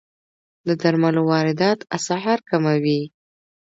[0.67, 3.01] د درملو واردات اسعار کموي.